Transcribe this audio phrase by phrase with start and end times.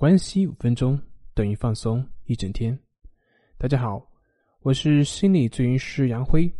[0.00, 0.98] 关系五分钟
[1.34, 2.74] 等于放松一整天。
[3.58, 4.02] 大家好，
[4.60, 6.50] 我是心理咨询师杨辉，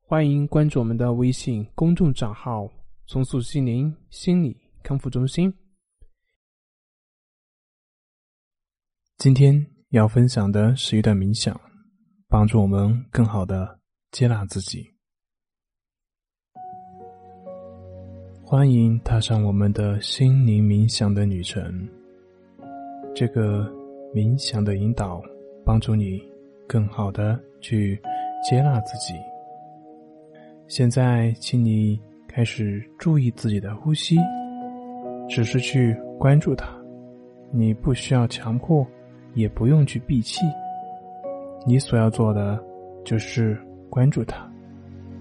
[0.00, 2.70] 欢迎关注我们的微信公众账号
[3.08, 5.52] “重塑心灵心理康复中心”。
[9.18, 11.60] 今天要分享的是一段冥想，
[12.28, 13.80] 帮助我们更好的
[14.12, 14.88] 接纳自己。
[18.44, 21.88] 欢迎踏上我们的心灵冥想的旅程。
[23.14, 23.70] 这个
[24.12, 25.22] 冥想的引导，
[25.64, 26.20] 帮助你
[26.66, 28.00] 更好的去
[28.42, 29.14] 接纳自己。
[30.66, 34.16] 现在，请你开始注意自己的呼吸，
[35.28, 36.68] 只是去关注它。
[37.50, 38.86] 你不需要强迫，
[39.34, 40.44] 也不用去闭气。
[41.66, 42.62] 你所要做的
[43.04, 43.56] 就是
[43.88, 44.50] 关注它，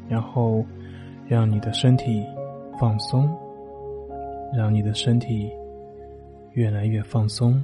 [0.09, 0.65] 然后
[1.27, 2.23] 让你的身体。
[2.79, 3.29] 放松，
[4.51, 5.47] 让你的身体
[6.53, 7.63] 越来越放松。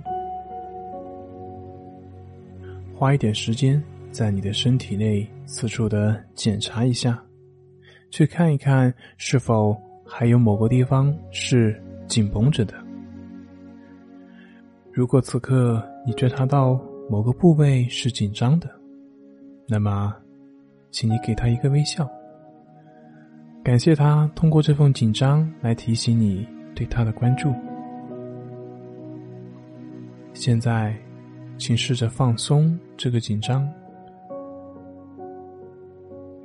[2.99, 7.17] 花一点时间在你的身体内四处的检查一下，
[8.11, 9.73] 去看一看是否
[10.05, 12.73] 还有某个地方是紧绷着的。
[14.91, 16.77] 如果此刻你觉察到
[17.09, 18.69] 某个部位是紧张的，
[19.65, 20.13] 那么，
[20.91, 22.05] 请你给他一个微笑。
[23.63, 26.45] 感谢他通过这份紧张来提醒你
[26.75, 27.53] 对他的关注。
[30.33, 30.93] 现在，
[31.59, 33.69] 请试着放松这个紧张，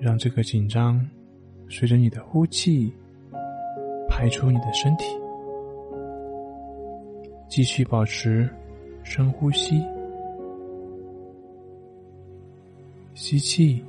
[0.01, 1.01] 让这个紧张
[1.71, 2.93] 随着你的呼气
[4.09, 5.05] 排出你的身体。
[7.49, 8.51] 继续保持
[9.05, 9.81] 深呼吸，
[13.15, 13.83] 吸气。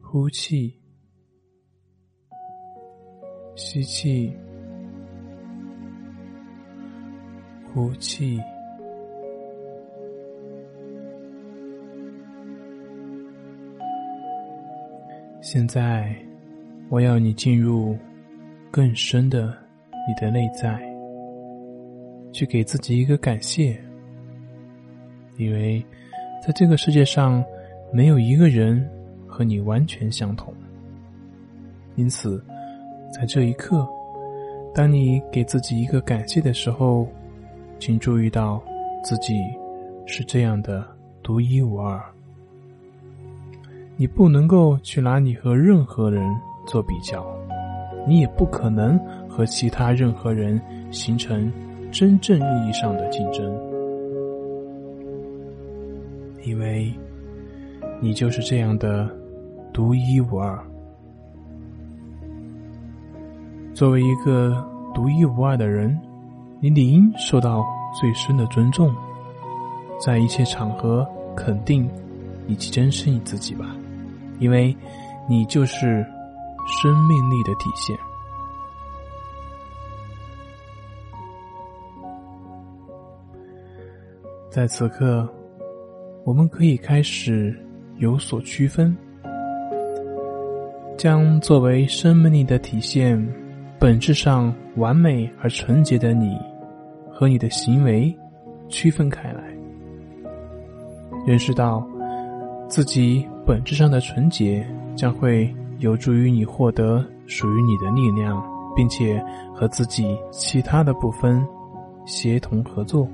[0.00, 0.74] 呼气，
[3.56, 4.32] 吸气，
[7.72, 8.40] 呼气。
[15.40, 16.14] 现在，
[16.88, 17.96] 我要你进入
[18.70, 19.56] 更深的
[20.06, 20.78] 你的内在，
[22.32, 23.80] 去给自己一个感谢，
[25.36, 25.84] 因为
[26.46, 27.44] 在这个世界上，
[27.92, 28.88] 没有一个人。
[29.30, 30.52] 和你完全相同，
[31.94, 32.42] 因此，
[33.12, 33.86] 在这一刻，
[34.74, 37.06] 当你给自己一个感谢的时候，
[37.78, 38.62] 请注意到
[39.02, 39.34] 自己
[40.06, 40.86] 是这样的
[41.22, 42.00] 独一无二。
[43.96, 46.24] 你不能够去拿你和任何人
[46.66, 47.26] 做比较，
[48.06, 48.98] 你也不可能
[49.28, 50.60] 和其他任何人
[50.90, 51.52] 形成
[51.90, 53.44] 真正意义上的竞争，
[56.44, 56.92] 因为
[58.00, 59.08] 你就是这样的。
[59.70, 60.58] 独一无二。
[63.72, 65.96] 作为一个独一无二的人，
[66.60, 67.64] 你理应受到
[68.00, 68.92] 最深的尊重，
[70.04, 71.06] 在一切场合
[71.36, 71.88] 肯定
[72.48, 73.76] 以及珍视你自己吧，
[74.40, 74.76] 因为
[75.28, 76.04] 你就是
[76.66, 77.96] 生命力的体现。
[84.50, 85.32] 在此刻，
[86.24, 87.56] 我们可以开始
[87.98, 88.96] 有所区分。
[90.96, 93.16] 将作为生命力的体现，
[93.80, 96.36] 本质上完美而纯洁的你，
[97.12, 98.12] 和你的行为
[98.68, 99.40] 区分开来，
[101.24, 101.86] 认识到
[102.68, 104.66] 自己本质上的纯洁，
[104.96, 108.42] 将会有助于你获得属于你的力量，
[108.74, 111.46] 并且和自己其他的部分
[112.04, 113.08] 协同合作。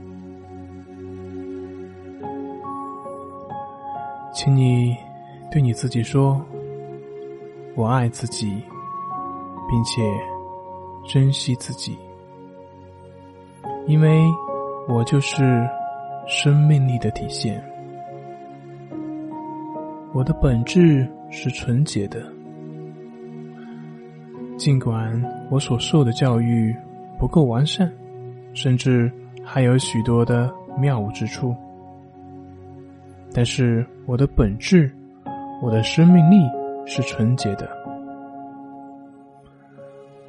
[4.33, 4.97] 请你
[5.53, 6.41] 对你自己说。
[7.77, 8.47] 我爱自己，
[9.69, 10.01] 并且
[11.07, 11.97] 珍惜自己，
[13.87, 14.23] 因为
[14.89, 15.69] 我就是
[16.27, 17.63] 生命力的体现。
[20.13, 22.25] 我的本质是纯洁的，
[24.57, 26.75] 尽管我所受的教育
[27.19, 27.93] 不够完善，
[28.53, 29.11] 甚至
[29.45, 31.55] 还有许多的谬误之处，
[33.33, 34.91] 但是我的本质，
[35.63, 36.37] 我的生命力。
[36.87, 37.67] 是纯洁的，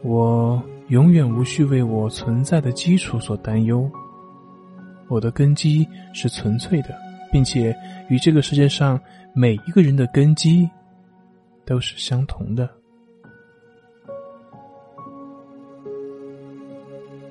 [0.05, 3.89] 我永远无需为我存在的基础所担忧。
[5.07, 6.95] 我的根基是纯粹的，
[7.31, 7.75] 并且
[8.07, 9.01] 与这个世界上
[9.33, 10.69] 每一个人的根基
[11.65, 12.69] 都是相同的。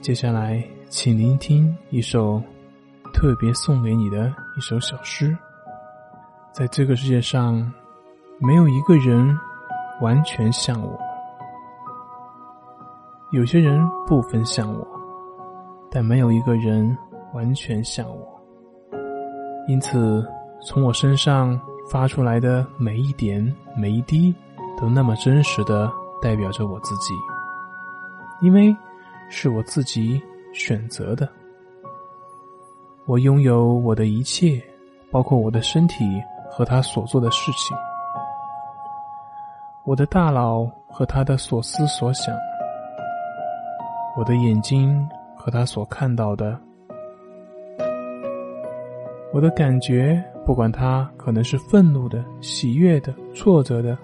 [0.01, 2.43] 接下来，请聆听一首
[3.13, 5.37] 特别送给你的一首小诗。
[6.53, 7.73] 在这个世界上。
[8.41, 9.39] 没有一个人
[10.01, 11.01] 完全像我，
[13.35, 14.87] 有些人部分像我，
[15.91, 16.97] 但没有一个人
[17.33, 18.41] 完全像我。
[19.67, 20.25] 因此，
[20.63, 21.61] 从我身上
[21.91, 23.45] 发出来的每一点、
[23.77, 24.33] 每一滴，
[24.81, 25.91] 都那么真实的
[26.23, 27.13] 代表着我自己，
[28.41, 28.73] 因为
[29.29, 30.23] 是我自己
[30.53, 31.29] 选择的。
[33.05, 34.63] 我拥有我的一切，
[35.11, 36.05] 包括我的身体
[36.49, 37.77] 和他所做的事情，
[39.85, 42.33] 我的大脑和他的所思所想，
[44.17, 46.59] 我的眼睛和他所看到的。
[49.33, 53.99] 我的感觉，不管他可能是愤怒的、喜悦的、挫折的、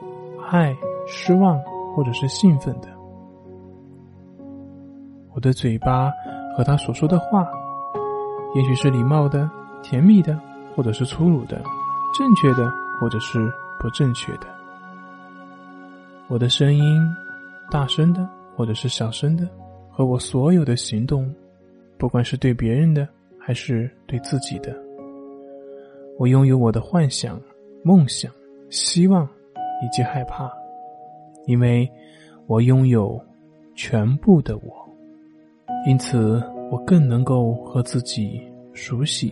[0.51, 0.77] 爱、
[1.07, 1.57] 失望，
[1.95, 2.89] 或者是兴奋的。
[5.33, 6.11] 我的嘴巴
[6.57, 7.47] 和他所说的话，
[8.57, 9.49] 也许是礼貌的、
[9.81, 10.37] 甜蜜的，
[10.75, 11.63] 或者是粗鲁的、
[12.19, 12.69] 正确的，
[13.01, 13.49] 或者是
[13.79, 14.49] 不正确的。
[16.27, 17.01] 我的声音，
[17.71, 19.49] 大声的，或者是小声的，
[20.01, 21.31] 和我所有的行动，
[21.99, 23.07] 不管是对别人的，
[23.39, 24.75] 还是对自己的。
[26.19, 27.39] 我拥有我的幻想、
[27.83, 28.33] 梦想、
[28.71, 29.29] 希望
[29.85, 30.51] 以及害怕，
[31.45, 31.87] 因为
[32.47, 33.23] 我拥有
[33.75, 34.73] 全部的我，
[35.87, 38.41] 因此我更能够和自己
[38.73, 39.31] 熟悉，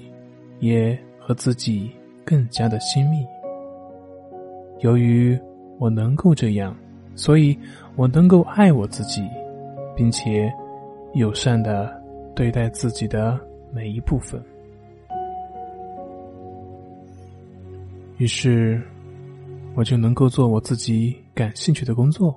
[0.60, 1.90] 也和自己
[2.26, 3.24] 更加的亲密。
[4.80, 5.34] 由于
[5.78, 6.76] 我能够这样，
[7.14, 7.58] 所以
[7.96, 9.22] 我能够爱我自己，
[9.98, 10.48] 并且
[11.14, 12.00] 友善的
[12.32, 13.36] 对待自己的
[13.72, 14.40] 每一部分。
[18.18, 18.80] 于是，
[19.74, 22.32] 我就能够做我自己感兴趣的工作。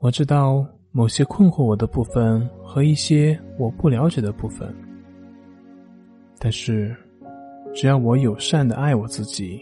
[0.00, 4.74] 我知道某些困惑我的部分和一些我不了解的部分，
[6.40, 6.96] 但是，
[7.72, 9.60] 只要我友善的爱我自己，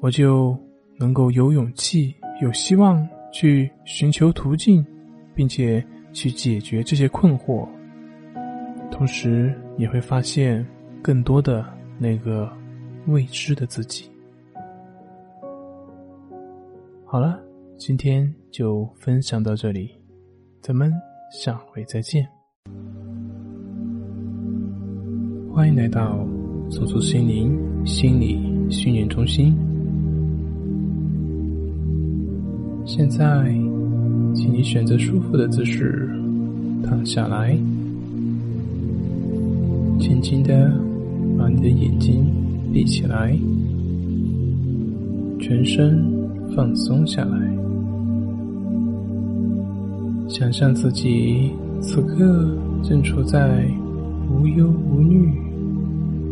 [0.00, 0.56] 我就
[1.00, 4.86] 能够有勇气、有希望去寻求途径，
[5.34, 5.84] 并且
[6.16, 7.68] 去解决这些困惑。
[8.90, 10.66] 同时，也会发现
[11.02, 11.62] 更多的
[11.98, 12.50] 那个
[13.08, 14.10] 未知的自己。
[17.04, 17.38] 好了，
[17.76, 19.90] 今天就分享到这里，
[20.62, 20.90] 咱们
[21.30, 22.26] 下回再见。
[25.52, 26.26] 欢迎来到
[26.70, 27.54] 走出心灵
[27.84, 29.54] 心理训练中心。
[32.86, 33.54] 现在，
[34.36, 36.08] 请你选择舒服的姿势
[36.84, 37.58] 躺下来，
[39.98, 40.72] 轻轻的
[41.36, 42.24] 把你的眼睛
[42.72, 43.36] 闭起来，
[45.40, 46.14] 全身。
[46.54, 47.36] 放松下来，
[50.26, 51.50] 想象自己
[51.82, 53.68] 此刻正处在
[54.30, 55.30] 无忧无虑、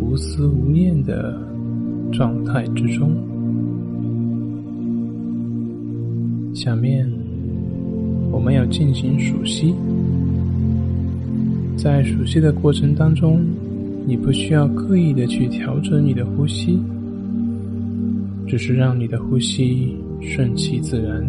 [0.01, 1.39] 无思无念的
[2.11, 3.13] 状态之中。
[6.55, 7.07] 下面
[8.45, 9.75] 我们要进行熟悉，
[11.79, 13.43] 在熟悉的过程当中，
[14.07, 16.79] 你不需要刻意的去调整你的呼吸，
[18.47, 19.97] 只是让你的呼吸。
[20.21, 21.27] 顺其自然，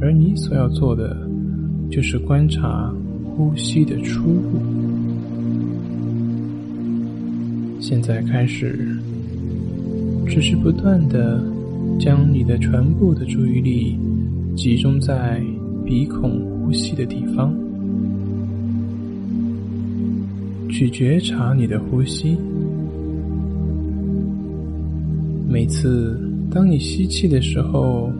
[0.00, 1.16] 而你所要做的，
[1.90, 2.88] 就是观察
[3.24, 4.60] 呼吸的出入。
[7.80, 8.96] 现在开始，
[10.28, 11.42] 只是不断的
[11.98, 13.98] 将你的全部的注意力
[14.56, 15.42] 集中在
[15.84, 17.54] 鼻孔呼吸的地方，
[20.68, 22.36] 去觉察你的呼吸，
[25.48, 26.18] 每次。
[26.52, 28.10] 当你吸气的时候，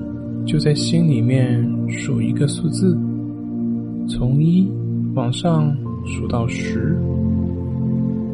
[0.47, 2.97] 就在心里面数一个数字，
[4.09, 4.71] 从一
[5.15, 6.97] 往上数到十，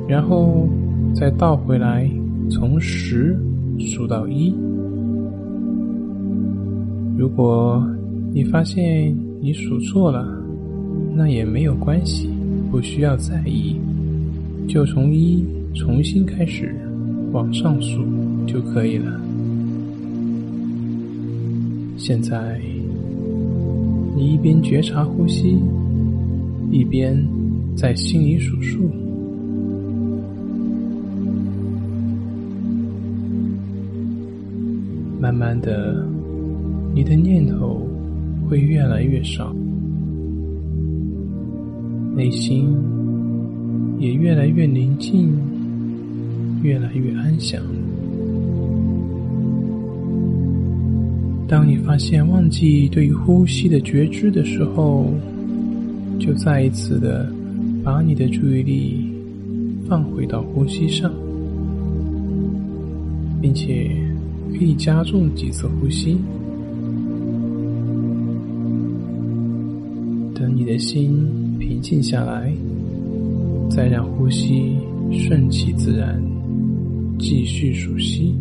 [0.07, 0.69] 然后
[1.15, 2.07] 再倒回来，
[2.51, 3.35] 从十
[3.79, 4.55] 数到一。
[7.17, 7.83] 如果
[8.33, 10.27] 你发现你数错了，
[11.15, 12.29] 那也没有关系，
[12.71, 13.77] 不需要在意，
[14.69, 15.43] 就从一
[15.75, 16.75] 重新开始
[17.33, 18.05] 往上数
[18.47, 19.19] 就可以了。
[21.97, 22.61] 现在，
[24.15, 25.59] 你一边觉察呼吸，
[26.71, 27.17] 一边
[27.75, 28.91] 在心里数数。
[35.19, 36.07] 慢慢的，
[36.97, 37.87] 你的念头
[38.49, 39.55] 会越来越少，
[42.17, 42.75] 内心
[43.99, 45.29] 也越来越宁静，
[46.63, 47.63] 越来越安详。
[51.47, 55.13] 当你发现忘记对于呼吸的觉知的时候，
[56.19, 57.31] 就再一次的
[57.85, 59.13] 把你的注意力
[59.87, 61.13] 放回到呼吸上，
[63.43, 63.91] 并且
[64.53, 66.17] 可以加重几次呼吸。
[70.79, 72.53] 心平静下来，
[73.71, 74.77] 再让呼吸
[75.11, 76.23] 顺其自然，
[77.19, 78.35] 继续数息。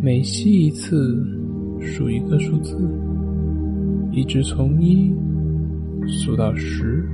[0.00, 1.24] 每吸一次，
[1.80, 2.76] 数一个数字，
[4.10, 5.14] 一直从一
[6.08, 7.06] 数到十，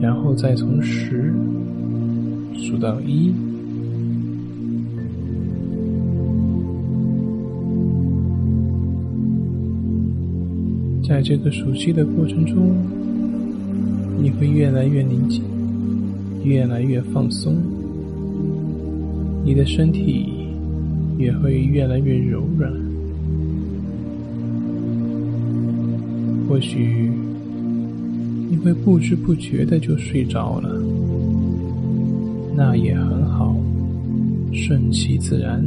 [0.00, 1.34] 然后再从十
[2.54, 3.32] 数到一。
[11.08, 12.76] 在这个熟悉的过程中，
[14.20, 15.42] 你会越来越宁静，
[16.44, 17.56] 越来越放松，
[19.42, 20.28] 你的身体
[21.16, 22.70] 也会越来越柔软。
[26.46, 27.10] 或许
[28.50, 30.78] 你会不知不觉的就睡着了，
[32.54, 33.56] 那也很好，
[34.52, 35.66] 顺其自然。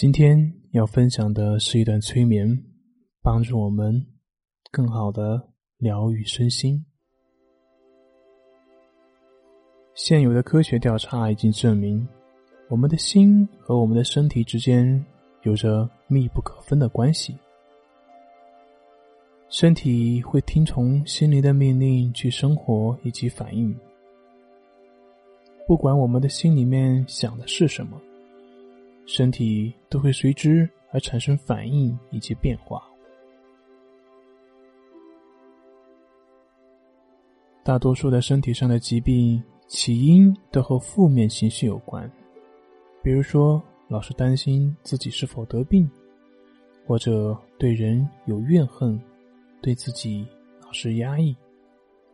[0.00, 2.48] 今天要分享的是一段催眠，
[3.20, 4.02] 帮助我们
[4.70, 5.46] 更好的
[5.76, 6.82] 疗愈身心。
[9.94, 12.08] 现有的科学调查已经证明，
[12.70, 15.04] 我们的心和我们的身体之间
[15.42, 17.36] 有着密不可分的关系。
[19.50, 23.78] 身体会听从心灵的命令去生活以及反应，
[25.66, 28.00] 不管我们的心里面想的是什么。
[29.06, 32.82] 身体都会随之而产生反应以及变化。
[37.62, 42.10] 大多数的身体上的疾病起因都和负面情绪有关，
[43.02, 45.88] 比如说老是担心自己是否得病，
[46.86, 49.00] 或者对人有怨恨，
[49.60, 50.26] 对自己
[50.64, 51.36] 老是压抑，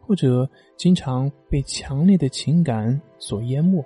[0.00, 3.82] 或者经常被强烈的情感所淹没。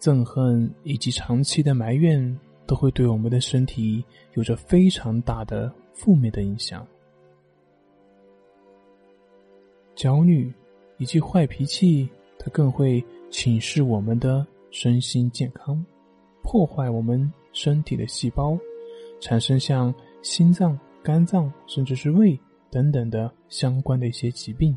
[0.00, 6.86] 憎恨以及长期的埋怨都会对我们的身体有着非常大的负面的影响。
[9.96, 10.52] 焦虑
[10.98, 15.84] 以及坏脾气，它更会侵蚀我们的身心健康，
[16.42, 18.56] 破坏我们身体的细胞，
[19.20, 19.92] 产生像
[20.22, 22.38] 心脏、肝脏甚至是胃
[22.70, 24.76] 等等的相关的一些疾病。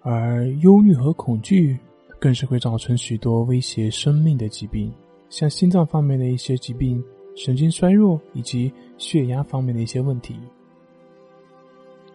[0.00, 1.78] 而忧虑和恐惧。
[2.22, 4.92] 更是会造成许多威胁生命的疾病，
[5.28, 7.02] 像心脏方面的一些疾病、
[7.34, 10.38] 神经衰弱以及血压方面的一些问题。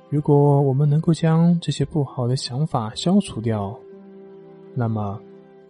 [0.09, 3.77] 如果我们能够将这些不好的想法消除掉，
[4.73, 5.21] 那么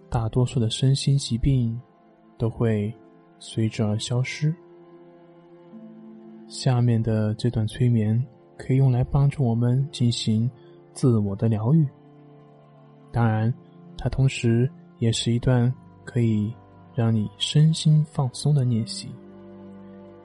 [0.08, 1.76] 大多数的身心疾病
[2.38, 2.94] 都会
[3.40, 4.54] 随之而消失。
[6.48, 8.24] 下面的这段催眠
[8.56, 10.48] 可以用来帮助我们进行
[10.94, 11.84] 自我的疗愈，
[13.12, 13.52] 当然。
[13.98, 14.70] 它同时
[15.00, 15.74] 也是一段
[16.06, 16.54] 可以
[16.94, 19.10] 让你身心放松的练习。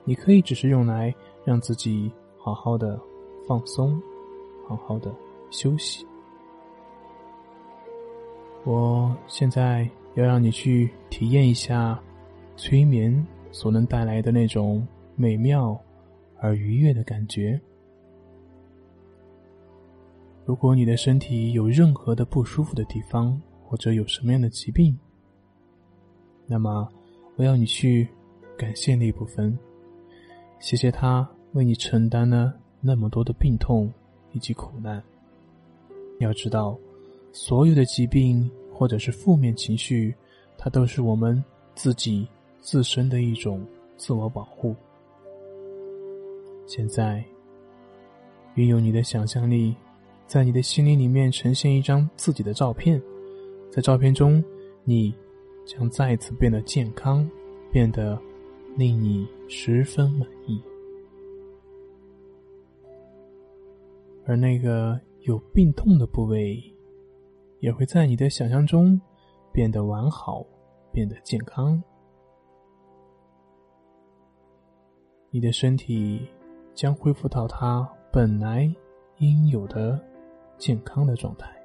[0.04, 1.14] 你可以只是用来
[1.44, 3.00] 让自己好好的
[3.46, 4.00] 放松，
[4.68, 5.14] 好好的
[5.50, 6.06] 休息。
[8.64, 12.00] 我现在要让你去体验一下
[12.56, 15.78] 催眠所能带来的那种美妙
[16.38, 17.60] 而愉悦的感觉。
[20.44, 23.40] 如果你的身体有任何的不舒服的地方，
[23.72, 24.94] 或者有什么样的疾病，
[26.46, 26.86] 那么
[27.36, 28.06] 我要你去
[28.54, 29.58] 感谢那部分，
[30.60, 32.52] 谢谢他为你承担了
[32.82, 33.90] 那么多的病痛
[34.32, 35.02] 以及苦难。
[36.18, 36.78] 要知道，
[37.32, 40.14] 所有的疾病或者是负面情绪，
[40.58, 41.42] 它都是我们
[41.74, 42.28] 自己
[42.60, 43.66] 自身的一种
[43.96, 44.76] 自我保护。
[46.66, 47.24] 现在，
[48.54, 49.74] 运用你的想象力，
[50.26, 53.02] 在你的心灵里面呈现一张自己的照片。
[53.72, 54.44] 在照片中，
[54.84, 55.14] 你
[55.64, 57.26] 将再次变得健康，
[57.72, 58.20] 变得
[58.76, 60.62] 令你十分满意。
[64.26, 66.62] 而那个有病痛的部位，
[67.60, 69.00] 也会在你的想象中
[69.52, 70.44] 变得完好，
[70.92, 71.82] 变得健康。
[75.30, 76.28] 你的身体
[76.74, 78.70] 将恢复到它本来
[79.16, 79.98] 应有的
[80.58, 81.61] 健康的状态。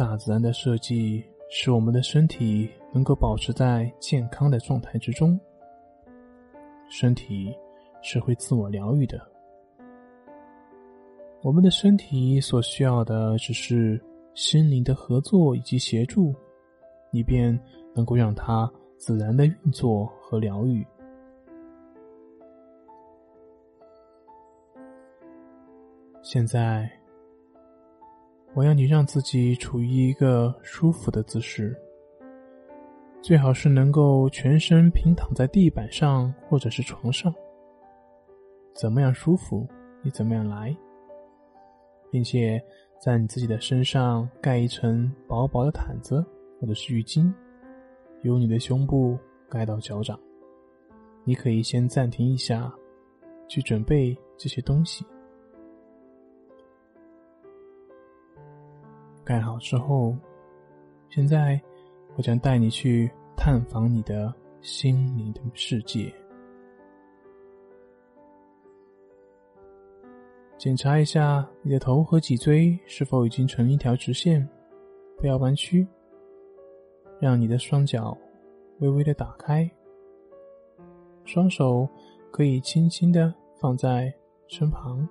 [0.00, 5.38] 大自然的设计使我们的身体能够保持在健康的状态之中。
[6.88, 7.54] 身体
[8.00, 9.20] 是会自我疗愈的，
[11.42, 16.34] 我们的身体所需要的只是心灵的合作以及协助，
[17.12, 17.52] 以便
[17.94, 20.82] 能够让它自然的运作和疗愈。
[26.22, 26.90] 现在。
[28.52, 31.76] 我要你让自己处于一个舒服的姿势，
[33.22, 37.32] 最好是能够全身平躺在地板上或者是床上。
[38.74, 39.68] 怎么样舒服，
[40.02, 40.76] 你怎么样来，
[42.10, 42.60] 并且
[43.00, 46.24] 在你自己的身上盖一层薄薄的毯子
[46.60, 47.32] 或者是浴巾，
[48.22, 49.16] 由你的胸部
[49.48, 50.18] 盖到脚掌。
[51.24, 52.72] 你可以先暂停一下，
[53.46, 55.06] 去准备这些东西。
[59.30, 60.12] 盖好之后，
[61.08, 61.60] 现在
[62.16, 66.12] 我将带你去探访你的心灵的世界，
[70.58, 74.44] 检查一下你的头和脊椎是否已经成一条直线，
[75.16, 75.86] 不要弯曲。
[77.20, 78.18] 让你的双脚
[78.80, 79.70] 微微的打开，
[81.24, 81.88] 双手
[82.32, 84.12] 可以轻轻的放在
[84.48, 85.08] 身旁，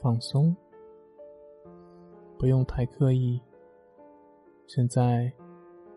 [0.00, 0.54] 放松。
[2.40, 3.38] 不用太刻意，
[4.66, 5.30] 现在，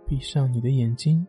[0.06, 1.26] 闭上你的眼睛，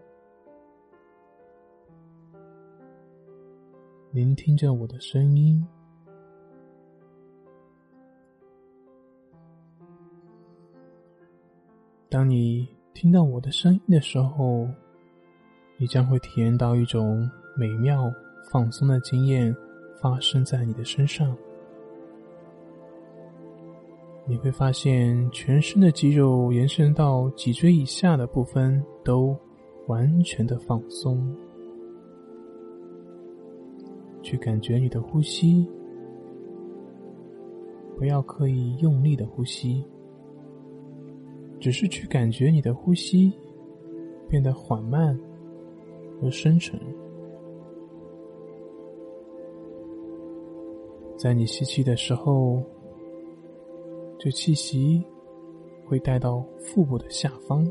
[4.10, 5.64] 聆听着我的声音。
[12.08, 14.68] 当你听到我的声音的时候，
[15.76, 18.12] 你将会体验到一种美妙、
[18.50, 19.54] 放松的经验
[20.02, 21.36] 发生在你的身上。
[24.26, 29.36] 你会发现，全身的肌肉延伸到脊椎以下的部分都
[29.86, 31.22] 完全的放松。
[34.22, 35.68] 去感觉你的呼吸，
[37.98, 39.84] 不要刻意用力的呼吸，
[41.60, 43.30] 只是去感觉你的呼吸
[44.26, 45.18] 变得缓慢
[46.18, 46.80] 和深沉。
[51.18, 52.62] 在你吸气的时候。
[54.24, 55.04] 这气息
[55.84, 57.70] 会带到腹部的下方，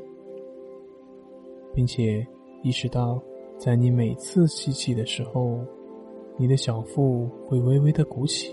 [1.73, 2.23] 并且
[2.61, 3.19] 意识到，
[3.57, 5.57] 在你每次吸气的时候，
[6.37, 8.51] 你的小腹会微微的鼓起；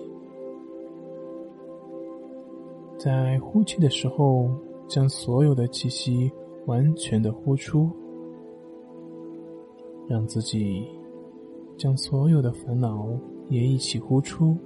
[2.96, 4.48] 在呼气的时候，
[4.88, 6.32] 将所有的气息
[6.64, 7.90] 完全的呼出，
[10.08, 10.88] 让自己
[11.76, 13.10] 将所有的烦恼
[13.50, 14.56] 也一起呼出。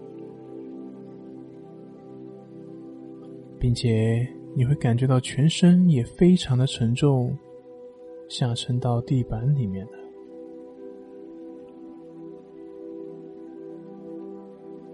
[3.64, 7.34] 并且你会感觉到全身也非常的沉重，
[8.28, 9.92] 下沉到地板里面了。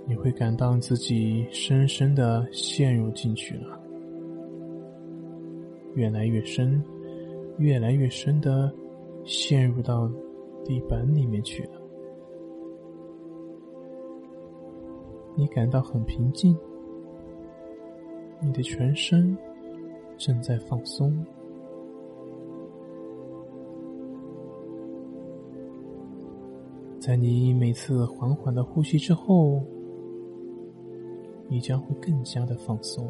[0.07, 3.77] 你会感到自己深深的陷入进去了，
[5.97, 6.81] 越来越深，
[7.59, 8.73] 越来越深的
[9.25, 10.09] 陷入到
[10.65, 11.73] 地板里面去了。
[15.35, 16.57] 你感到很平静。
[18.43, 19.37] 你的全身
[20.17, 21.15] 正在放松，
[26.99, 29.63] 在你每次缓缓的呼吸之后，
[31.49, 33.07] 你将会更加的放松。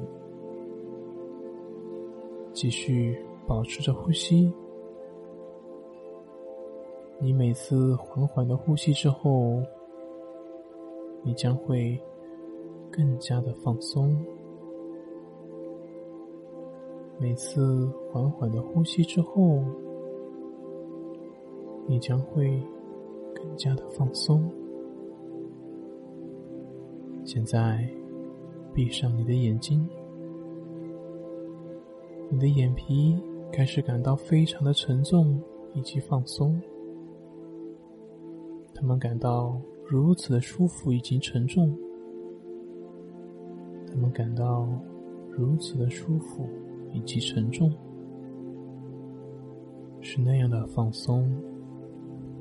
[2.52, 3.16] 继续
[3.46, 4.52] 保持着呼吸，
[7.20, 9.62] 你每次缓缓的呼吸之后，
[11.22, 11.98] 你将会
[12.90, 14.16] 更加的放松。
[17.20, 19.62] 每次缓缓的呼吸之后，
[21.86, 22.58] 你将会
[23.34, 24.50] 更加的放松。
[27.22, 27.86] 现在，
[28.72, 29.86] 闭上你的眼睛，
[32.30, 35.38] 你的眼皮开始感到非常的沉重
[35.74, 36.58] 以及放松，
[38.74, 41.76] 他们感到如此的舒服以及沉重，
[43.86, 44.66] 他们感到
[45.28, 46.48] 如此的舒服。
[46.92, 47.72] 以及沉重，
[50.00, 51.30] 是那样的放松，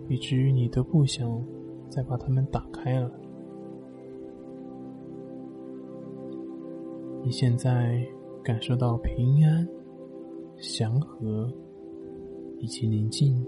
[0.08, 1.44] 以至于你都不想
[1.90, 3.12] 再把它们打开了。
[7.24, 8.04] 你现在
[8.44, 9.68] 感受到平安、
[10.58, 11.52] 祥和
[12.60, 13.46] 以及宁静。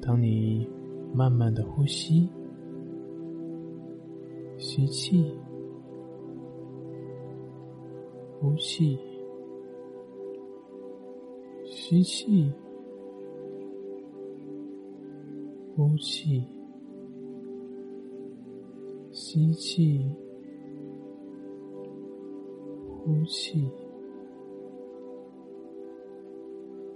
[0.00, 0.68] 当你
[1.14, 2.28] 慢慢的呼吸，
[4.58, 5.32] 吸气。
[8.40, 8.98] 呼气，
[11.66, 12.50] 吸气，
[15.76, 16.42] 呼气，
[19.12, 20.00] 吸气，
[22.88, 23.70] 呼气。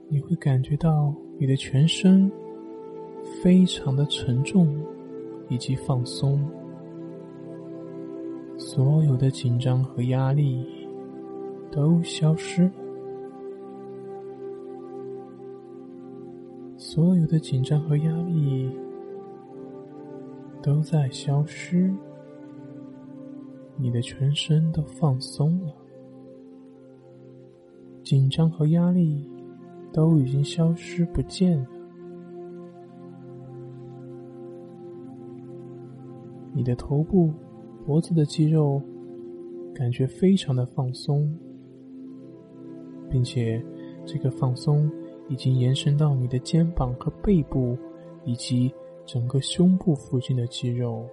[0.08, 2.30] 你会感觉到你的全身
[3.42, 4.74] 非常的沉重
[5.50, 6.40] 以及放松，
[8.56, 10.64] 所有的紧张和压力。
[11.74, 12.70] 都消失，
[16.76, 18.70] 所有的紧张和压力
[20.62, 21.92] 都在消失，
[23.76, 25.74] 你的全身都放松了，
[28.04, 29.28] 紧张和压力
[29.92, 31.66] 都已经消失不见了，
[36.52, 37.32] 你的头部、
[37.84, 38.80] 脖子的肌肉
[39.74, 41.36] 感觉非常的放松。
[43.14, 43.64] 并且，
[44.04, 44.90] 这个放松
[45.28, 47.78] 已经延伸到你的肩膀和背部，
[48.24, 48.74] 以及
[49.06, 51.08] 整个胸部附近的肌肉。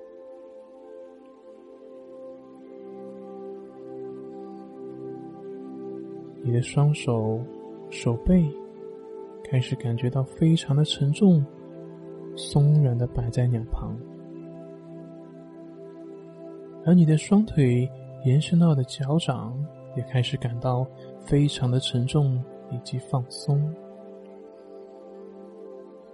[6.42, 7.40] 你的双手、
[7.92, 8.50] 手背
[9.44, 11.46] 开始感觉到非常的沉重，
[12.36, 13.96] 松软的摆在两旁，
[16.84, 17.88] 而你的双腿
[18.26, 19.56] 延伸到的脚掌。
[19.96, 20.86] 也开始感到
[21.20, 23.74] 非常的沉重以及放松。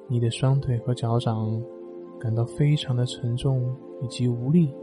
[0.08, 1.62] 你的双腿和脚掌
[2.20, 4.74] 感到非常的沉重以及无力，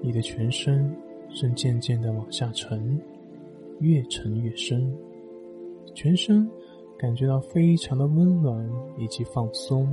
[0.00, 0.96] 你的全身
[1.34, 3.00] 正渐渐的往下沉，
[3.80, 4.96] 越沉越深，
[5.94, 6.50] 全身
[6.98, 9.86] 感觉到非常的温暖以及放松。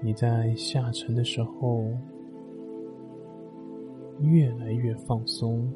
[0.00, 1.88] 你在下沉的时候
[4.24, 5.70] 越来越放松，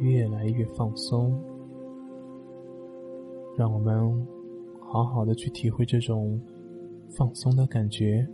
[0.00, 1.32] 越来越放松。
[3.56, 4.26] 让我们
[4.80, 6.40] 好好的去体会这种
[7.16, 8.26] 放松的感觉。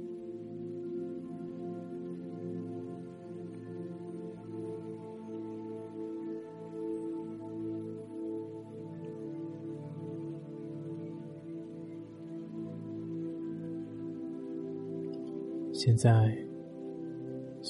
[15.72, 16.36] 现在，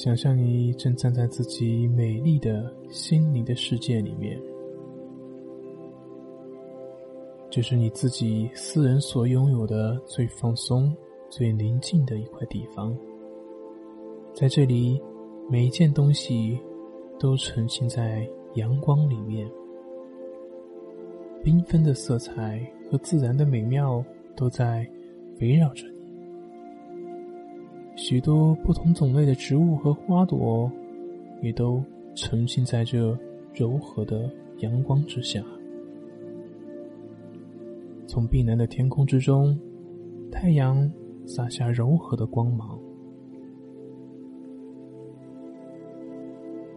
[0.02, 4.40] 想象你正站在自己美丽的心灵的世界里面。
[7.50, 10.90] 这是你自己私人所拥有的最放松、
[11.28, 12.96] 最宁静的一块地方。
[14.32, 14.98] 在这里，
[15.50, 16.58] 每一件东西
[17.18, 19.46] 都沉浸在阳光里面，
[21.44, 24.02] 缤纷的色彩和自然的美妙
[24.34, 24.90] 都在
[25.42, 25.99] 围绕着你。
[28.00, 30.72] 许多不同种类的植物和花朵
[31.42, 31.84] 也都
[32.14, 33.14] 沉浸在这
[33.52, 34.28] 柔和的
[34.60, 35.44] 阳光之下。
[38.06, 39.54] 从碧蓝的天空之中，
[40.32, 40.90] 太阳
[41.26, 42.78] 洒下柔和的光芒；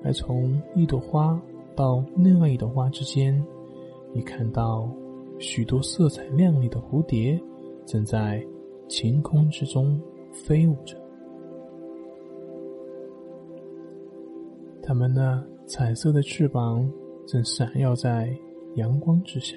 [0.04, 1.42] 而从一朵花
[1.74, 3.42] 到另外一朵花之间，
[4.14, 4.92] 你看到
[5.40, 7.40] 许多色彩亮丽的蝴蝶
[7.86, 8.46] 正在
[8.90, 9.98] 晴空之中
[10.34, 11.02] 飞舞着，
[14.86, 16.86] 它们那彩色的翅膀
[17.26, 18.30] 正闪耀在
[18.76, 19.56] 阳光之下。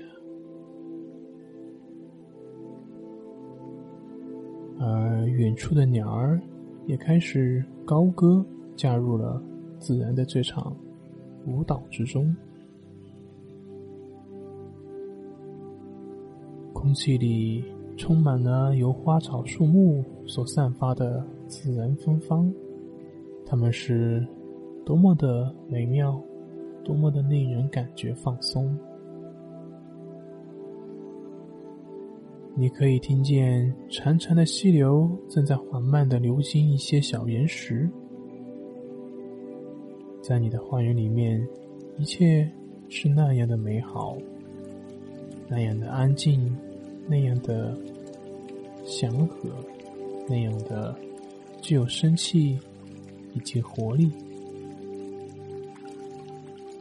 [4.79, 6.41] 而远处的鸟儿
[6.87, 8.45] 也开始高歌，
[8.77, 9.43] 加入了
[9.81, 10.75] 自然的这场
[11.47, 12.35] 舞蹈之中。
[16.73, 17.65] 空气里
[17.97, 22.53] 充满了由花草树木所散发的自然芬芳，
[23.45, 24.25] 它们是
[24.87, 26.17] 多么的美妙，
[26.85, 28.73] 多么的令人感觉放松。
[32.55, 37.91] 你可以听见潺潺的溪流正在缓慢的流经一些小岩石，
[40.23, 41.45] 在你的花园里面，
[41.99, 42.49] 一切
[42.89, 44.17] 是那样的美好，
[45.49, 46.57] 那样的安静，
[47.09, 47.77] 那样的
[48.85, 49.51] 祥和，
[50.29, 50.95] 那样的
[51.61, 52.57] 具有生气
[53.35, 54.09] 以及活力。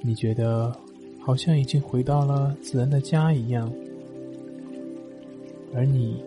[0.05, 0.71] 你觉得
[1.19, 3.71] 好像已经回到了自然的家一样。
[5.73, 6.23] 而你，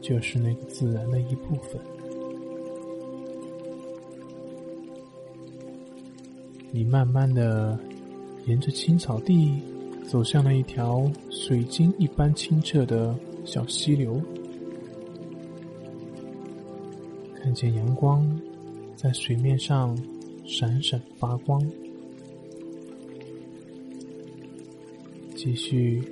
[0.00, 1.80] 就是那个自然的一部分。
[6.72, 7.78] 你慢慢的
[8.46, 9.62] 沿着青草地
[10.04, 14.20] 走向了一条水晶一般清澈的小溪流，
[17.40, 18.28] 看见阳光
[18.96, 19.96] 在水面上
[20.44, 21.64] 闪闪发光，
[25.40, 26.02] 继续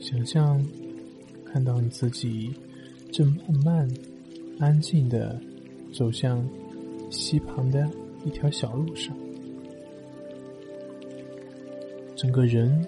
[0.00, 0.58] 想象。
[1.44, 2.50] 看到你自己
[3.12, 3.88] 正慢慢、
[4.58, 5.38] 安静的
[5.92, 6.42] 走向
[7.10, 7.88] 溪旁的
[8.24, 9.14] 一条小路上，
[12.16, 12.84] 整个人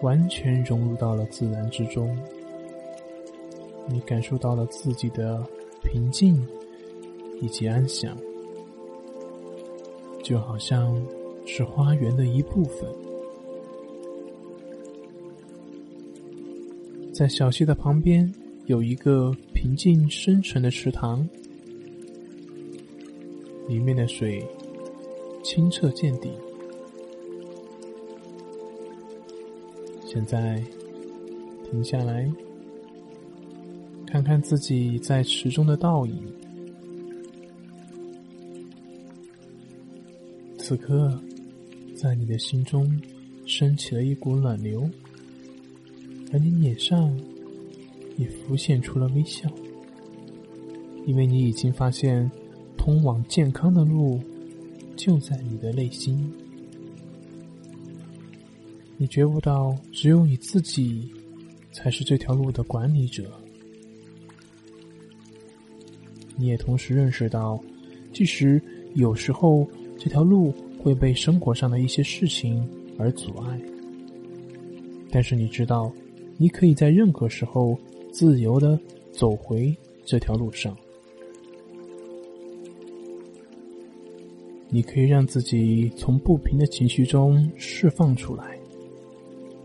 [0.00, 2.16] 完全融入到了自然之中。
[3.88, 5.46] 你感受到了自己的
[5.84, 6.44] 平静
[7.40, 8.16] 以及安详，
[10.24, 11.00] 就好像
[11.46, 12.88] 是花园的一部分。
[17.18, 18.32] 在小溪的旁边
[18.66, 21.28] 有一个平静深沉的池塘，
[23.66, 24.40] 里面的水
[25.42, 26.30] 清澈见底。
[30.06, 30.62] 现在
[31.68, 32.32] 停下来，
[34.06, 36.22] 看看自己在池中的倒影。
[40.56, 41.20] 此刻，
[41.96, 42.88] 在你的心中
[43.44, 44.88] 升起了一股暖流。
[46.32, 47.16] 而你脸上
[48.16, 49.50] 也浮现出了微笑，
[51.06, 52.30] 因为你已经发现，
[52.76, 54.20] 通往健康的路
[54.96, 56.30] 就在你的内心。
[58.96, 61.08] 你觉悟到，只有你自己
[61.72, 63.30] 才是这条路的管理者。
[66.36, 67.58] 你也同时认识到，
[68.12, 68.60] 即使
[68.94, 69.66] 有时候
[69.96, 70.52] 这条路
[70.82, 72.68] 会被生活上的一些事情
[72.98, 73.60] 而阻碍。
[75.10, 75.92] 但是你知道，
[76.40, 77.76] 你可以在任何时候
[78.12, 78.78] 自由的
[79.10, 80.74] 走回这条路上。
[84.70, 88.56] 你可以让自己从不平的情绪中释放出来，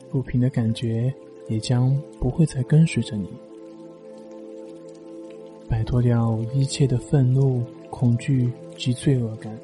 [0.10, 1.14] 不平的感觉
[1.48, 3.28] 也将不会再跟随着你。
[5.70, 7.62] 摆脱掉一切的愤怒、
[7.92, 9.56] 恐惧及罪恶感，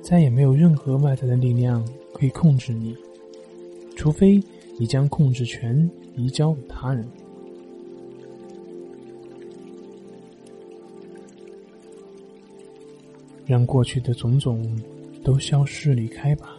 [0.00, 2.96] 再也没有任何外在的力量可以控制你，
[3.96, 4.40] 除非
[4.80, 7.06] 你将控制权移交给他人。
[13.44, 14.64] 让过去的种种
[15.22, 16.56] 都消失离开吧，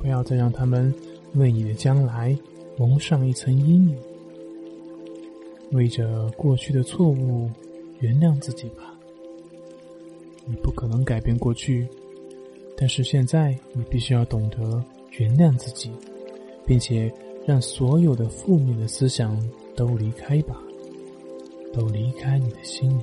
[0.00, 0.92] 不要再让他们
[1.34, 2.36] 为你的将来
[2.76, 3.96] 蒙上一层阴影。
[5.70, 7.48] 为着过去的错误，
[8.00, 8.98] 原谅自己吧。
[10.46, 11.86] 你不可能改变过去，
[12.76, 14.82] 但是现在你必须要懂得
[15.18, 15.92] 原谅自己，
[16.66, 17.12] 并且
[17.46, 19.38] 让所有的负面的思想
[19.76, 20.60] 都离开吧，
[21.72, 23.02] 都离开你的心里。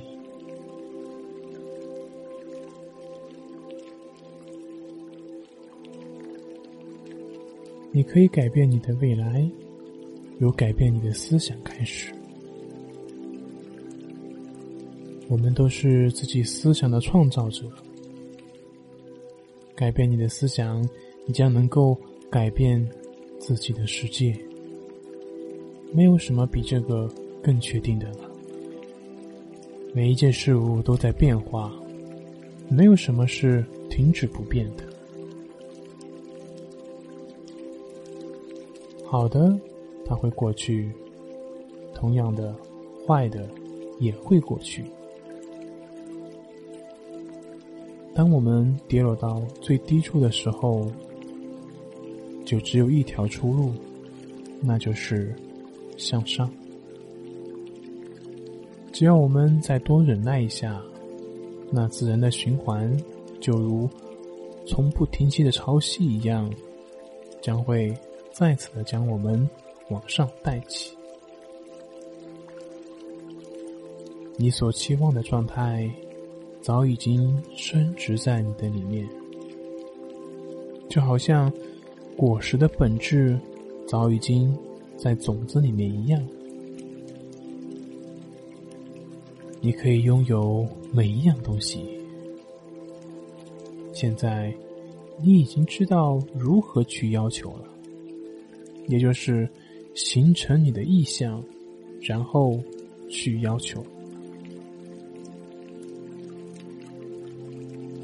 [7.94, 9.46] 你可以改变你的未来，
[10.38, 12.10] 由改变你的思想开始。
[15.28, 17.66] 我们都是自己思想的创造者。
[19.74, 20.82] 改变你的思想，
[21.26, 21.94] 你将能够
[22.30, 22.86] 改变
[23.42, 24.38] 自己的世界。
[25.92, 27.10] 没有什么比这个
[27.42, 28.30] 更确定的了。
[29.92, 31.70] 每一件事物都在变化，
[32.70, 34.84] 没有什么是停止不变的。
[39.04, 39.58] 好的，
[40.06, 40.88] 它会过去；
[41.92, 42.54] 同样的，
[43.04, 43.46] 坏的
[43.98, 44.84] 也会过去。
[48.14, 50.86] 当我们跌落到最低处的时候，
[52.52, 53.72] 就只有一条出路，
[54.60, 55.34] 那就是
[55.96, 56.52] 向上。
[58.92, 60.78] 只要我们再多忍耐一下，
[61.70, 62.94] 那自然的循环
[63.40, 63.88] 就如
[64.66, 66.52] 从不停息的潮汐一样，
[67.40, 67.90] 将会。
[68.32, 69.48] 再次的将我们
[69.90, 70.96] 往上带起，
[74.36, 75.90] 你所期望的状态
[76.62, 79.06] 早已经升值在你的里面，
[80.88, 81.52] 就好像
[82.16, 83.38] 果实的本质
[83.86, 84.56] 早已经
[84.96, 86.22] 在种子里面一样。
[89.60, 91.84] 你可以拥有每一样东西。
[93.92, 94.52] 现在，
[95.22, 97.64] 你已经知道如何去要求了。
[98.88, 99.48] 也就是
[99.94, 101.42] 形成你的意向，
[102.00, 102.58] 然后
[103.08, 103.84] 去要求。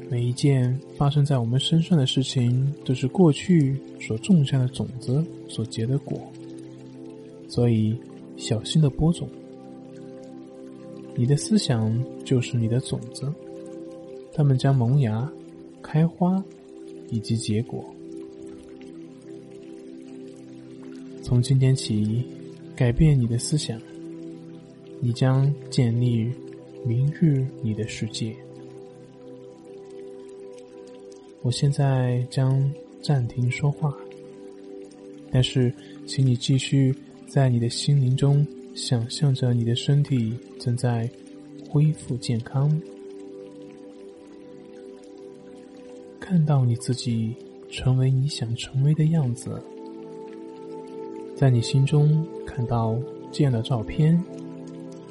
[0.09, 6.19] 每一件发生在我们身上的事情，都是过去所种下的种子所结的果。
[7.47, 7.95] 所以，
[8.35, 9.29] 小心的播种。
[11.15, 13.31] 你的思想就是你的种子，
[14.33, 15.31] 它们将萌芽、
[15.81, 16.43] 开花
[17.09, 17.85] 以及结果。
[21.21, 22.23] 从今天起，
[22.75, 23.79] 改变你的思想，
[24.99, 26.31] 你将建立
[26.83, 28.35] 明日你的世界。
[31.41, 32.69] 我现在将
[33.01, 33.95] 暂停说话，
[35.31, 35.73] 但是，
[36.05, 36.93] 请你继续
[37.27, 41.09] 在你的心灵中想象着你的身体正在
[41.69, 42.69] 恢复健康，
[46.19, 47.33] 看到你自己
[47.69, 49.61] 成为你想成为的样子。
[51.35, 52.99] 在你心中看到
[53.31, 54.21] 这样的照片，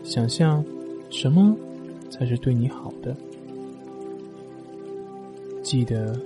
[0.05, 0.63] 想象
[1.09, 1.57] 什么
[2.11, 3.17] 才是对你好的？
[5.69, 6.19] 记得，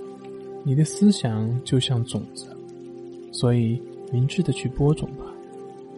[0.63, 2.47] 你的思想就像种子，
[3.33, 3.77] 所以
[4.09, 5.25] 明智的去播种吧。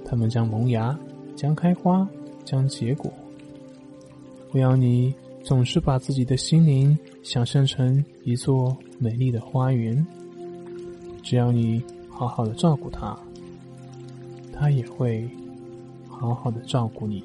[0.03, 0.97] 它们将萌芽，
[1.35, 2.09] 将开花，
[2.43, 3.13] 将结果。
[4.51, 10.03] 我要你总是把自己的心灵想象成一座美丽的花园，
[11.21, 13.15] 只要你好好的照顾它。
[14.51, 15.29] 他也会
[16.09, 17.23] 好好的照顾你。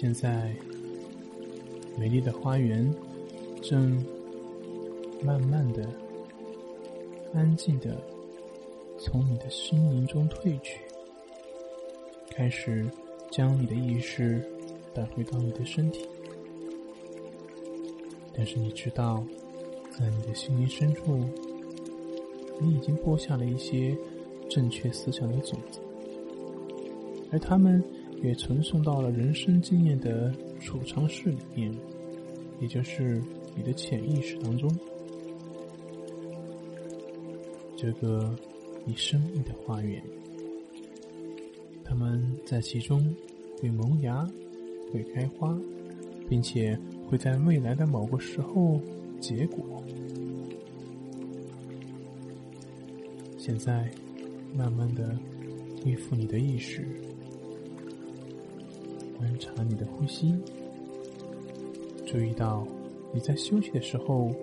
[0.00, 0.50] 现在，
[1.98, 2.90] 美丽的花园
[3.60, 4.02] 正
[5.22, 5.86] 慢慢的、
[7.34, 8.02] 安静的
[8.98, 10.80] 从你的心灵中退去，
[12.30, 12.90] 开始
[13.30, 14.42] 将你的意识
[14.94, 16.08] 带回到你的身体。
[18.34, 19.22] 但是你知道，
[19.90, 21.22] 在你的心灵深处，
[22.58, 23.94] 你已经播下了一些
[24.48, 25.78] 正确思想的种子，
[27.30, 27.84] 而他们。
[28.22, 31.72] 也传送到了人生经验的储藏室里面，
[32.60, 33.22] 也就是
[33.56, 34.70] 你的潜意识当中。
[37.76, 38.36] 这个
[38.84, 40.02] 你生命的花园，
[41.82, 43.02] 它们在其中
[43.58, 44.28] 会萌芽、
[44.92, 45.58] 会开花，
[46.28, 48.78] 并且会在未来的某个时候
[49.18, 49.82] 结果。
[53.38, 53.90] 现在，
[54.54, 55.18] 慢慢的
[55.82, 56.86] 恢复你的意识。
[59.20, 60.34] 观察你的呼吸，
[62.06, 62.66] 注意到
[63.12, 64.34] 你在休息的时候，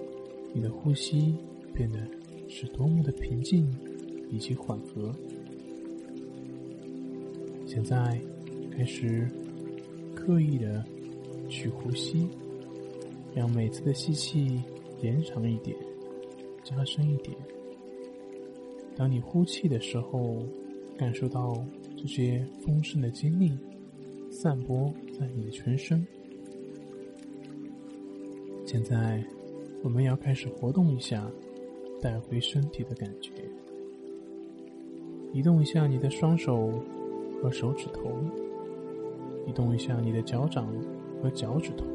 [0.54, 1.36] 你的呼吸
[1.74, 1.98] 变得
[2.48, 3.68] 是多么的平静
[4.30, 5.12] 以及缓和。
[7.66, 8.22] 现在
[8.70, 9.28] 开始
[10.14, 10.86] 刻意的
[11.50, 12.28] 去呼吸，
[13.34, 14.62] 让每次的吸气
[15.02, 15.76] 延长一点，
[16.64, 17.36] 加深一点。
[18.96, 20.38] 当你呼气的时候，
[20.96, 21.66] 感受到
[21.98, 23.52] 这些丰盛的精力。
[24.40, 26.06] 散播在你的全身。
[28.68, 29.24] 现在，
[29.82, 31.28] 我们要开始活动一下，
[32.00, 33.32] 带回身体的感觉。
[35.34, 36.72] 移动一下你的双手
[37.42, 38.12] 和手指头，
[39.48, 40.72] 移动一下你的脚掌
[41.20, 41.88] 和脚趾头，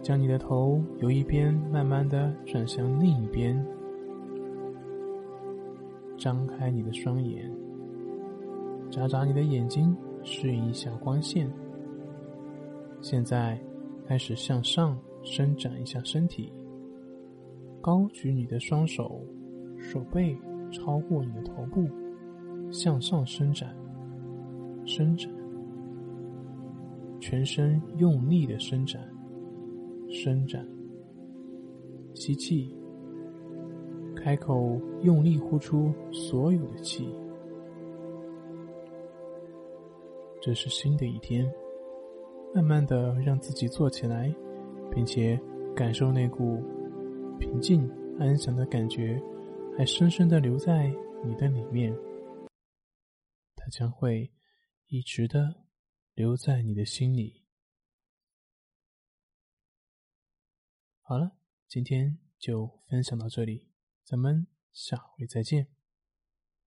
[0.00, 3.62] 将你的头由一边慢慢的转向另一边，
[6.16, 7.52] 张开你的双眼，
[8.90, 9.94] 眨眨你的眼睛。
[10.22, 11.50] 适应一下光线。
[13.00, 13.60] 现在
[14.06, 16.52] 开始向上伸展一下身体，
[17.80, 19.20] 高举你的双手，
[19.78, 20.36] 手背
[20.70, 21.88] 超过你的头部，
[22.70, 23.74] 向上伸展，
[24.84, 25.30] 伸展，
[27.20, 29.02] 全身用力的伸展，
[30.08, 30.66] 伸展。
[32.14, 32.76] 吸气，
[34.14, 37.08] 开口用力呼出所有的气。
[40.44, 41.48] 这是新的一天，
[42.52, 44.28] 慢慢的让自己坐起来，
[44.90, 45.40] 并且
[45.76, 46.60] 感受那股
[47.38, 47.88] 平静
[48.18, 49.22] 安详的感觉，
[49.78, 50.92] 还深深的留在
[51.24, 51.96] 你的里面。
[53.54, 54.32] 它将会
[54.88, 55.62] 一直的
[56.14, 57.44] 留在你的心里。
[61.02, 61.36] 好了，
[61.68, 63.68] 今天就分享到这里，
[64.02, 65.68] 咱们下回再见。